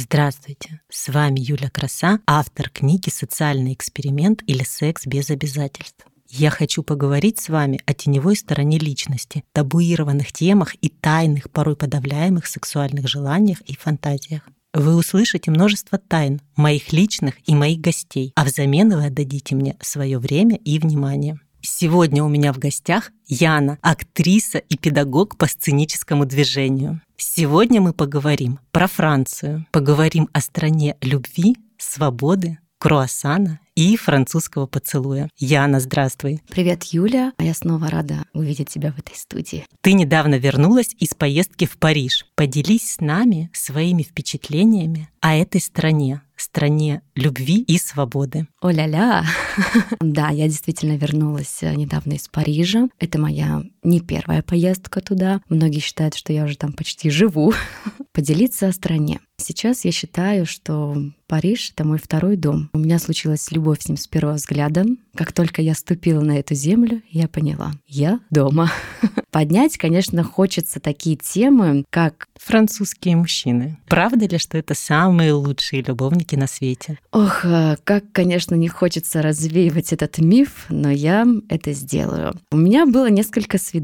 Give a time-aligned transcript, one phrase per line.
[0.00, 6.06] Здравствуйте, с вами Юля Краса, автор книги «Социальный эксперимент» или «Секс без обязательств».
[6.28, 12.46] Я хочу поговорить с вами о теневой стороне личности, табуированных темах и тайных, порой подавляемых
[12.46, 14.42] сексуальных желаниях и фантазиях.
[14.72, 20.20] Вы услышите множество тайн моих личных и моих гостей, а взамен вы отдадите мне свое
[20.20, 21.40] время и внимание.
[21.60, 27.00] Сегодня у меня в гостях Яна, актриса и педагог по сценическому движению.
[27.20, 35.28] Сегодня мы поговорим про Францию, поговорим о стране любви, свободы, круассана и французского поцелуя.
[35.36, 36.40] Яна, здравствуй.
[36.48, 37.32] Привет, Юля.
[37.40, 39.66] Я снова рада увидеть тебя в этой студии.
[39.80, 42.24] Ты недавно вернулась из поездки в Париж.
[42.36, 48.46] Поделись с нами своими впечатлениями о этой стране, стране любви и свободы.
[48.60, 49.24] О-ля-ля!
[50.00, 52.88] да, я действительно вернулась э, недавно из Парижа.
[53.00, 55.40] Это моя не первая поездка туда.
[55.48, 57.52] Многие считают, что я уже там почти живу.
[58.12, 59.20] Поделиться о стране.
[59.40, 60.96] Сейчас я считаю, что
[61.28, 62.70] Париж— это мой второй дом.
[62.72, 64.84] У меня случилась любовь с ним с первого взгляда.
[65.14, 68.72] Как только я ступила на эту землю, я поняла— я дома.
[69.30, 72.28] Поднять, конечно, хочется такие темы, как...
[72.36, 73.78] Французские мужчины.
[73.88, 76.98] Правда ли, что это самые лучшие любовники на свете?
[77.12, 82.34] Ох, э, как, конечно, не хочется развеивать этот миф, но я это сделаю.
[82.50, 83.77] У меня было несколько свиданий,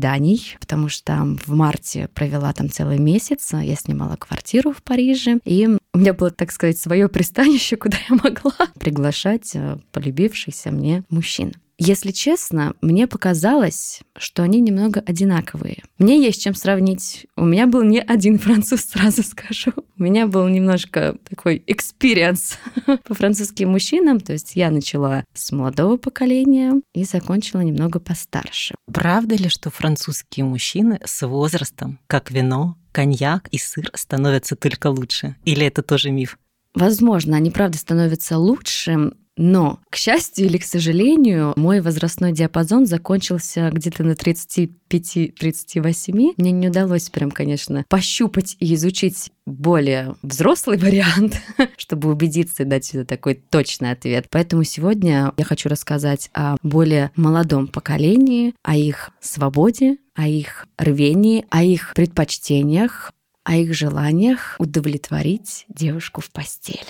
[0.60, 3.52] потому что в марте провела там целый месяц.
[3.52, 8.16] Я снимала квартиру в Париже, и у меня было, так сказать, свое пристанище, куда я
[8.16, 11.54] могла приглашать э, полюбившихся мне мужчин.
[11.78, 15.82] Если честно, мне показалось, что они немного одинаковые.
[15.98, 17.26] Мне есть чем сравнить.
[17.36, 19.72] У меня был не один француз, сразу скажу.
[19.98, 22.58] У меня был немножко такой experience
[23.04, 24.20] по французским мужчинам.
[24.20, 28.74] То есть я начала с молодого поколения и закончила немного постарше.
[28.92, 35.36] Правда ли, что французские мужчины с возрастом, как вино, коньяк и сыр, становятся только лучше?
[35.44, 36.38] Или это тоже миф?
[36.74, 43.70] Возможно, они правда становятся лучше, но, к счастью или к сожалению, мой возрастной диапазон закончился
[43.72, 46.34] где-то на 35-38.
[46.36, 51.42] Мне не удалось прям, конечно, пощупать и изучить более взрослый вариант,
[51.76, 54.28] чтобы убедиться и дать такой точный ответ.
[54.30, 61.44] Поэтому сегодня я хочу рассказать о более молодом поколении, о их свободе, о их рвении,
[61.50, 63.10] о их предпочтениях,
[63.44, 66.80] о их желаниях удовлетворить девушку в постели.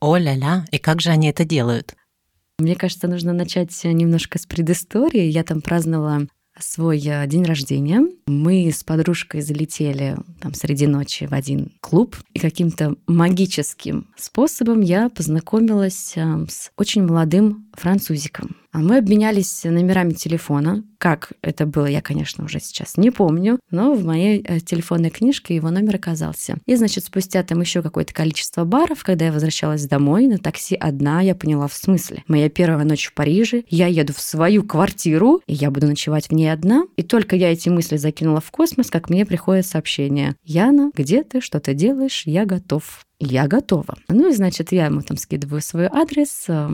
[0.00, 1.94] О-ля-ля, и как же они это делают?
[2.58, 5.24] Мне кажется, нужно начать немножко с предыстории.
[5.24, 6.26] Я там праздновала
[6.58, 8.06] свой э, день рождения.
[8.26, 15.08] Мы с подружкой залетели там среди ночи в один клуб, и каким-то магическим способом я
[15.08, 18.56] познакомилась э, с очень молодым французиком.
[18.74, 20.82] А мы обменялись номерами телефона.
[20.98, 25.54] Как это было, я, конечно, уже сейчас не помню, но в моей э, телефонной книжке
[25.54, 26.56] его номер оказался.
[26.66, 31.20] И, значит, спустя там еще какое-то количество баров, когда я возвращалась домой на такси одна,
[31.20, 32.24] я поняла, в смысле.
[32.26, 36.32] Моя первая ночь в Париже, я еду в свою квартиру, и я буду ночевать в
[36.32, 36.82] ней одна.
[36.96, 40.34] И только я эти мысли закинула в космос, как мне приходит сообщение.
[40.42, 43.06] Яна, где ты, что ты делаешь, я готов.
[43.20, 43.96] Я готова.
[44.08, 46.68] Ну и, значит, я ему там скидываю свой адрес, э,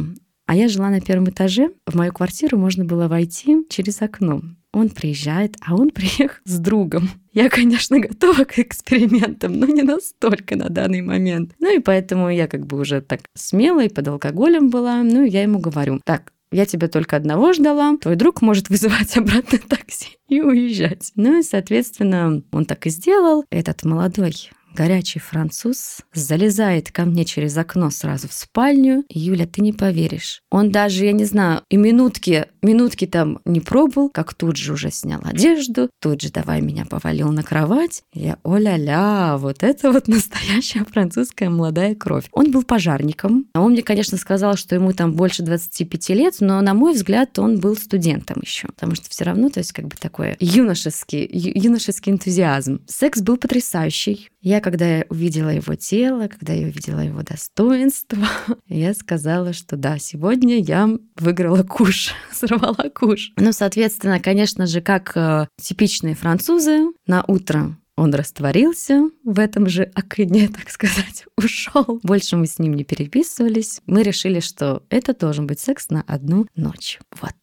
[0.51, 1.71] а я жила на первом этаже.
[1.87, 4.43] В мою квартиру можно было войти через окно.
[4.73, 7.09] Он приезжает, а он приехал с другом.
[7.33, 11.53] Я, конечно, готова к экспериментам, но не настолько на данный момент.
[11.61, 15.05] Ну и поэтому я как бы уже так смелой, под алкоголем была.
[15.05, 19.17] Ну и я ему говорю, так, я тебя только одного ждала, твой друг может вызывать
[19.17, 21.13] обратно такси и уезжать.
[21.15, 23.45] Ну и, соответственно, он так и сделал.
[23.51, 29.05] Этот молодой горячий француз залезает ко мне через окно сразу в спальню.
[29.11, 30.41] Юля, ты не поверишь.
[30.51, 34.91] Он даже, я не знаю, и минутки, минутки там не пробовал, как тут же уже
[34.91, 38.05] снял одежду, тут же давай меня повалил на кровать.
[38.15, 42.31] Я, о-ля-ля, вот это вот настоящая французская молодая кровь.
[42.33, 43.49] Он был пожарником.
[43.53, 47.39] А он мне, конечно, сказал, что ему там больше 25 лет, но, на мой взгляд,
[47.39, 48.69] он был студентом еще.
[48.69, 52.81] Потому что все равно, то есть как бы такой юношеский, юношеский энтузиазм.
[52.87, 54.31] Секс был потрясающий.
[54.41, 58.19] Я, когда увидела его тело, когда я увидела его достоинство,
[58.69, 63.33] я сказала, что да, сегодня я выиграла куш, сорвала куш.
[63.37, 69.91] Ну, соответственно, конечно же, как э, типичные французы, на утро он растворился в этом же
[69.95, 71.99] окне, так сказать, ушел.
[72.05, 73.81] Больше мы с ним не переписывались.
[73.87, 77.01] Мы решили, что это должен быть секс на одну ночь.
[77.21, 77.35] Вот.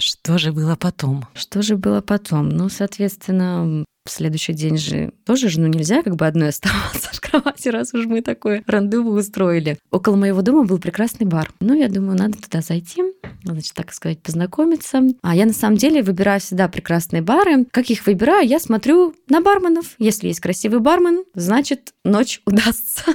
[0.00, 1.26] Что же было потом?
[1.34, 2.50] Что же было потом?
[2.50, 7.20] Ну, соответственно, в следующий день же тоже же, ну, нельзя как бы одной оставаться в
[7.20, 9.78] кровати, раз уж мы такое рандеву устроили.
[9.90, 11.52] Около моего дома был прекрасный бар.
[11.60, 13.02] Ну, я думаю, надо туда зайти,
[13.44, 15.02] значит, так сказать, познакомиться.
[15.22, 17.66] А я на самом деле выбираю всегда прекрасные бары.
[17.70, 18.46] Как их выбираю?
[18.46, 19.94] Я смотрю на барменов.
[19.98, 23.04] Если есть красивый бармен, значит, ночь удастся.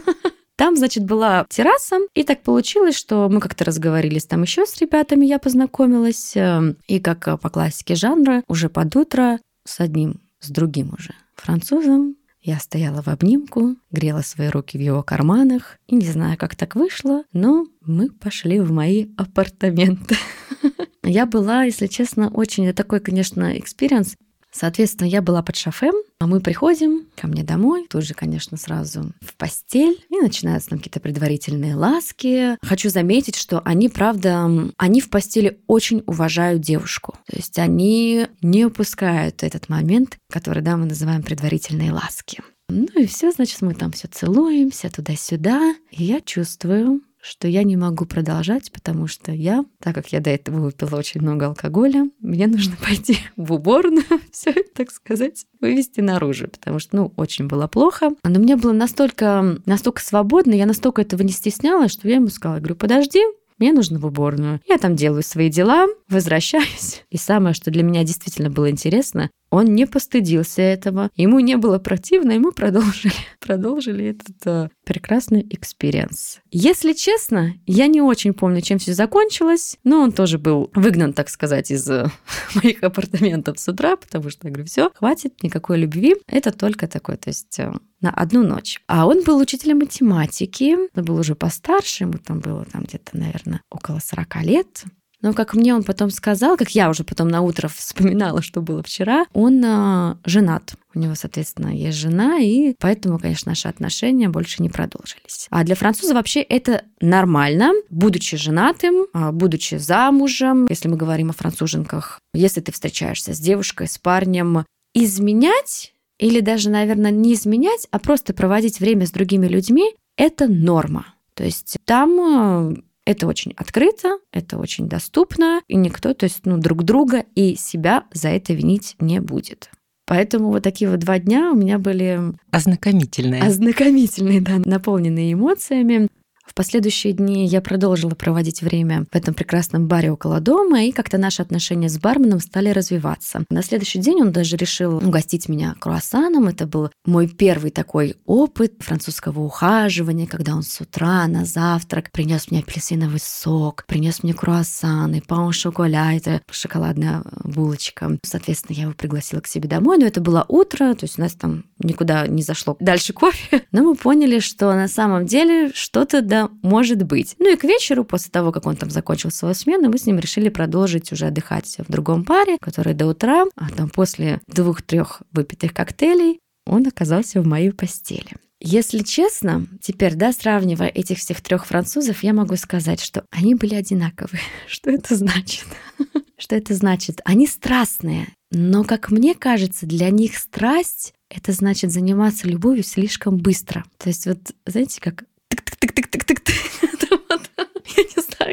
[0.56, 5.25] Там, значит, была терраса, и так получилось, что мы как-то разговорились там еще с ребятами,
[5.25, 10.50] я познакомилась, э, и как э, по классике жанра, уже под утро с одним, с
[10.50, 16.06] другим уже французом я стояла в обнимку, грела свои руки в его карманах, и не
[16.06, 20.18] знаю, как так вышло, но мы пошли в мои апартаменты.
[21.04, 24.18] Я была, если честно, очень такой, конечно, experience.
[24.54, 29.12] Соответственно, я была под шофе, а мы приходим ко мне домой, тут же, конечно, сразу
[29.22, 32.58] в постель, и начинаются там какие-то предварительные ласки.
[32.66, 37.18] Хочу заметить, что они, правда, они в постели очень уважают девушку.
[37.28, 42.42] То есть они не упускают этот момент, который, да, мы называем предварительные ласки.
[42.70, 47.78] Ну и все, значит, мы там все целуемся туда-сюда, и я чувствую, что я не
[47.78, 52.48] могу продолжать, потому что я, так как я до этого выпила очень много алкоголя, мне
[52.48, 58.10] нужно пойти в уборную, все так сказать, вывести наружу, потому что, ну, очень было плохо.
[58.24, 62.58] Но мне было настолько, настолько свободно, я настолько этого не стеснялась, что я ему сказала,
[62.58, 63.22] говорю, подожди,
[63.60, 64.60] мне нужно в уборную.
[64.68, 67.04] Я там делаю свои дела, возвращаюсь.
[67.10, 71.78] И самое, что для меня действительно было интересно, он не постыдился этого, ему не было
[71.78, 76.40] противно, и мы продолжили, продолжили этот э, прекрасный experience.
[76.50, 81.30] Если честно, я не очень помню, чем все закончилось, но он тоже был выгнан, так
[81.30, 82.10] сказать, из э,
[82.56, 87.18] моих апартаментов с утра, потому что я говорю, все, хватит, никакой любви, это только такой,
[87.18, 88.82] то есть э, на одну ночь.
[88.88, 93.62] А он был учителем математики, он был уже постарше, ему там было там где-то, наверное,
[93.70, 94.84] около 40 лет.
[95.24, 98.84] Но как мне он потом сказал, как я уже потом на утро вспоминала, что было
[98.84, 100.75] вчера, он а, женат.
[100.94, 105.48] У него, соответственно, есть жена, и поэтому, конечно, наши отношения больше не продолжились.
[105.50, 111.34] А для француза вообще это нормально, будучи женатым, а, будучи замужем, если мы говорим о
[111.34, 118.00] француженках, если ты встречаешься с девушкой, с парнем, изменять или даже, наверное, не изменять, а
[118.00, 121.08] просто проводить время с другими людьми, это норма.
[121.34, 122.74] То есть там а,
[123.06, 128.06] это очень открыто, это очень доступно, и никто, то есть, ну, друг друга и себя
[128.14, 129.70] за это винить не будет.
[130.06, 132.20] Поэтому вот такие вот два дня у меня были...
[132.52, 133.42] Ознакомительные.
[133.42, 136.08] Ознакомительные, да, наполненные эмоциями.
[136.45, 141.18] В последующие дни я продолжила проводить время в этом прекрасном баре около дома, и как-то
[141.18, 143.45] наши отношения с барменом стали развиваться.
[143.50, 146.48] На следующий день он даже решил угостить меня круассаном.
[146.48, 152.51] Это был мой первый такой опыт французского ухаживания, когда он с утра на завтрак принес
[152.51, 158.18] мне апельсиновый сок, принес мне круассаны, паун шоколя, это шоколадная булочка.
[158.24, 161.34] Соответственно, я его пригласила к себе домой, но это было утро, то есть у нас
[161.34, 163.63] там никуда не зашло дальше кофе.
[163.72, 167.35] Но мы поняли, что на самом деле что-то да может быть.
[167.38, 170.18] Ну и к вечеру, после того, как он там закончил свою смену, мы с ним
[170.18, 175.75] решили продолжить уже отдыхать в другом паре, который до утра, а там после двух-трех выпитых
[175.75, 178.31] коктейлей, он оказался в моей постели.
[178.59, 183.75] Если честно, теперь, да, сравнивая этих всех трех французов, я могу сказать, что они были
[183.75, 184.41] одинаковые.
[184.68, 185.65] Что это значит?
[186.39, 187.21] Что это значит?
[187.25, 193.85] Они страстные, но, как мне кажется, для них страсть— это значит заниматься любовью слишком быстро.
[194.00, 195.25] То есть вот, знаете, как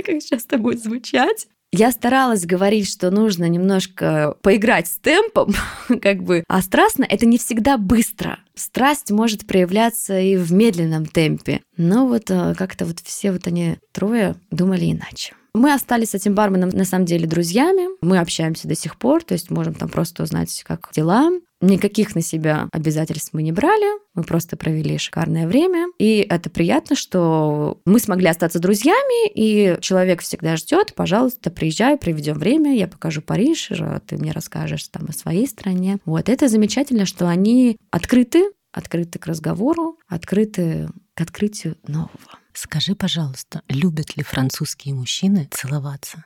[0.00, 1.46] знаю, как сейчас это будет звучать.
[1.72, 5.54] Я старалась говорить, что нужно немножко поиграть с темпом,
[6.02, 8.40] как бы, а страстно это не всегда быстро.
[8.56, 11.60] Страсть может проявляться и в медленном темпе.
[11.76, 15.34] Но вот э, как-то вот все вот они трое думали иначе.
[15.54, 17.88] Мы остались с этим барменом на самом деле друзьями.
[18.02, 21.30] Мы общаемся до сих пор, то есть можем там просто узнать, как дела.
[21.60, 25.88] Никаких на себя обязательств мы не брали, мы просто провели шикарное время.
[25.98, 32.38] И это приятно, что мы смогли остаться друзьями, и человек всегда ждет, пожалуйста, приезжай, проведем
[32.38, 33.70] время, я покажу Париж,
[34.06, 35.98] ты мне расскажешь там о своей стране.
[36.06, 42.38] Вот это замечательно, что они открыты, открыты к разговору, открыты к открытию нового.
[42.54, 46.24] Скажи, пожалуйста, любят ли французские мужчины целоваться?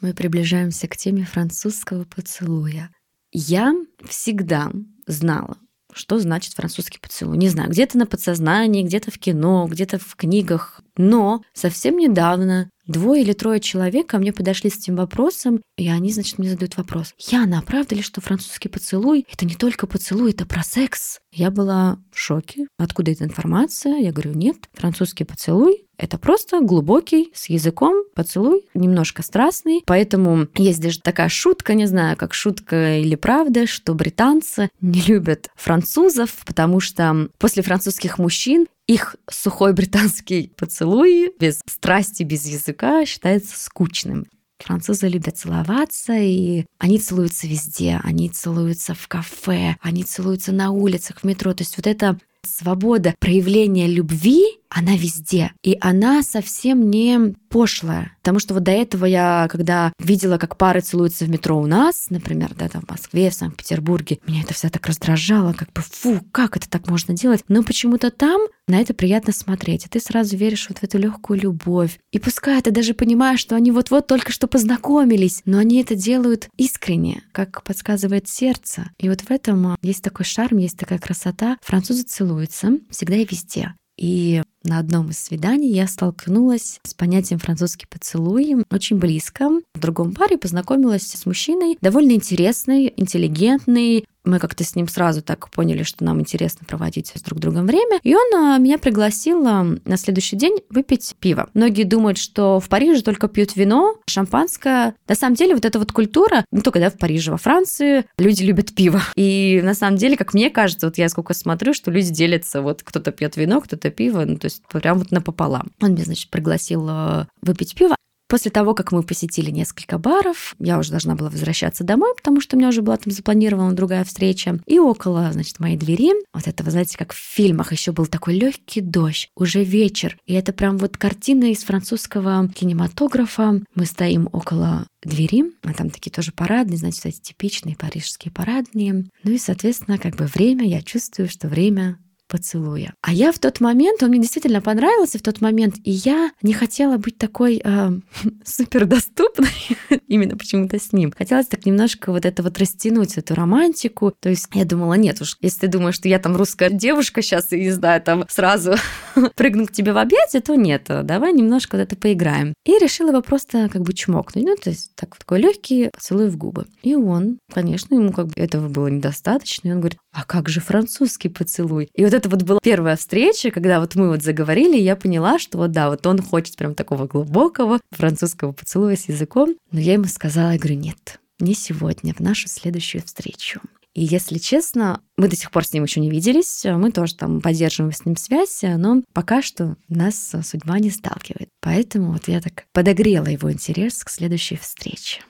[0.00, 2.90] Мы приближаемся к теме французского поцелуя.
[3.32, 3.74] Я
[4.06, 4.70] всегда
[5.06, 5.58] знала,
[5.92, 7.36] что значит французский поцелуй.
[7.36, 10.80] Не знаю, где-то на подсознании, где-то в кино, где-то в книгах.
[10.98, 16.12] Но совсем недавно двое или трое человек ко мне подошли с этим вопросом, и они,
[16.12, 17.14] значит, мне задают вопрос.
[17.18, 21.20] Яна, а правда ли, что французский поцелуй— это не только поцелуй, это про секс?
[21.32, 22.66] Я была в шоке.
[22.78, 23.96] Откуда эта информация?
[23.98, 29.82] Я говорю, нет, французский поцелуй это просто глубокий, с языком, поцелуй, немножко страстный.
[29.84, 35.48] Поэтому есть даже такая шутка, не знаю, как шутка или правда, что британцы не любят
[35.56, 43.56] французов, потому что после французских мужчин их сухой британский поцелуй без страсти, без языка считается
[43.56, 44.26] скучным.
[44.58, 48.00] Французы любят целоваться, и они целуются везде.
[48.02, 51.54] Они целуются в кафе, они целуются на улицах, в метро.
[51.54, 55.52] То есть вот эта свобода проявления любви, она везде.
[55.62, 58.12] И она совсем не пошлая.
[58.20, 62.10] Потому что вот до этого я, когда видела, как пары целуются в метро у нас,
[62.10, 66.20] например, да, там в Москве, в Санкт-Петербурге, меня это все так раздражало, как бы, фу,
[66.32, 67.42] как это так можно делать?
[67.48, 71.40] Но почему-то там на это приятно смотреть, и ты сразу веришь вот в эту легкую
[71.40, 71.98] любовь.
[72.12, 76.48] И пускай ты даже понимаешь, что они вот-вот только что познакомились, но они это делают
[76.58, 78.90] искренне, как подсказывает сердце.
[78.98, 81.56] И вот в этом а, есть такой шарм, есть такая красота.
[81.62, 83.74] Французы целуются всегда и везде.
[83.98, 89.48] И на одном из свиданий я столкнулась с понятием французский поцелуй очень близко.
[89.74, 95.50] В другом паре познакомилась с мужчиной, довольно интересный, интеллигентный, мы как-то с ним сразу так
[95.50, 97.98] поняли, что нам интересно проводить с друг другом время.
[98.02, 101.48] И он а, меня пригласил а, на следующий день выпить пиво.
[101.54, 104.94] Многие думают, что в Париже только пьют вино, шампанское.
[105.08, 108.42] На самом деле вот эта вот культура, не только да, в Париже, во Франции, люди
[108.42, 109.00] любят пиво.
[109.16, 112.82] И на самом деле, как мне кажется, вот я сколько смотрю, что люди делятся, вот
[112.82, 115.70] кто-то пьет вино, кто-то пиво, ну то есть прям вот напополам.
[115.80, 117.96] Он меня, значит, пригласил а, выпить пиво,
[118.28, 122.56] После того, как мы посетили несколько баров, я уже должна была возвращаться домой, потому что
[122.56, 124.60] у меня уже была там запланирована другая встреча.
[124.66, 128.82] И около, значит, моей двери, вот это, знаете, как в фильмах, еще был такой легкий
[128.82, 130.18] дождь, уже вечер.
[130.26, 133.62] И это прям вот картина из французского кинематографа.
[133.74, 139.06] Мы стоим около двери, а там такие тоже парадные, значит, эти типичные парижские парадные.
[139.24, 142.94] Ну и, соответственно, как бы время, я чувствую, что время поцелуя.
[143.02, 146.52] А я в тот момент, он мне действительно понравился в тот момент, и я не
[146.52, 147.90] хотела быть такой э,
[148.44, 149.48] супердоступной
[150.08, 151.12] именно почему-то с ним.
[151.16, 154.12] Хотелось так немножко вот это вот растянуть, эту романтику.
[154.20, 157.52] То есть я думала, нет уж, если ты думаешь, что я там русская девушка сейчас,
[157.52, 158.74] и не знаю, там сразу
[159.34, 162.54] прыгну к тебе в объятия, то нет, давай немножко вот это поиграем.
[162.64, 164.44] И решила его просто как бы чмокнуть.
[164.44, 166.66] Ну, то есть так, такой легкий поцелуй в губы.
[166.82, 170.60] И он, конечно, ему как бы этого было недостаточно, и он говорит, а как же
[170.60, 171.88] французский поцелуй?
[171.94, 175.38] И вот это вот была первая встреча, когда вот мы вот заговорили, и я поняла,
[175.38, 179.56] что вот да, вот он хочет прям такого глубокого французского поцелуя с языком.
[179.70, 183.60] Но я ему сказала, я говорю, нет, не сегодня, в нашу следующую встречу.
[183.94, 187.40] И если честно, мы до сих пор с ним еще не виделись, мы тоже там
[187.40, 191.48] поддерживаем с ним связь, но пока что нас судьба не сталкивает.
[191.60, 195.22] Поэтому вот я так подогрела его интерес к следующей встрече.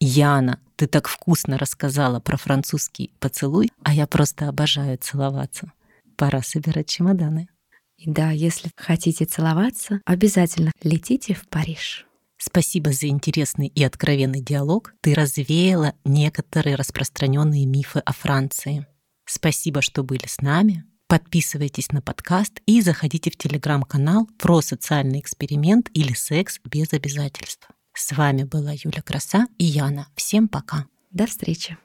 [0.00, 5.72] Яна, ты так вкусно рассказала про французский поцелуй, а я просто обожаю целоваться.
[6.16, 7.48] Пора собирать чемоданы.
[7.96, 12.06] И да, если хотите целоваться, обязательно летите в Париж.
[12.38, 14.94] Спасибо за интересный и откровенный диалог.
[15.00, 18.86] Ты развеяла некоторые распространенные мифы о Франции.
[19.24, 20.84] Спасибо, что были с нами.
[21.08, 27.68] Подписывайтесь на подкаст и заходите в телеграм-канал про социальный эксперимент или секс без обязательств.
[27.94, 30.08] С вами была Юля Краса и Яна.
[30.16, 30.86] Всем пока.
[31.10, 31.78] До встречи.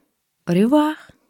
[0.46, 0.96] Au